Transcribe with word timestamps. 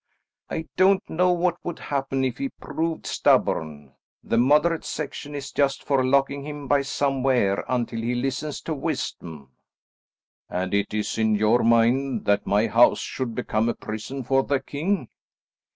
"I 0.49 0.65
don't 0.77 1.07
know 1.07 1.31
what 1.31 1.63
would 1.63 1.77
happen 1.77 2.23
if 2.25 2.39
he 2.39 2.49
proved 2.49 3.05
stubborn. 3.05 3.93
The 4.23 4.39
moderate 4.39 4.83
section 4.83 5.35
is 5.35 5.51
just 5.51 5.83
for 5.83 6.03
locking 6.03 6.43
him 6.43 6.67
by 6.67 6.81
somewhere 6.81 7.63
until 7.69 8.01
he 8.01 8.15
listens 8.15 8.61
to 8.61 8.73
wisdom." 8.73 9.51
"And 10.49 10.73
it 10.73 10.91
is 10.95 11.19
in 11.19 11.35
your 11.35 11.61
mind 11.63 12.25
that 12.25 12.47
my 12.47 12.65
house 12.65 12.99
should 12.99 13.35
become 13.35 13.69
a 13.69 13.75
prison 13.75 14.23
for 14.23 14.41
the 14.41 14.59
king?" 14.59 15.09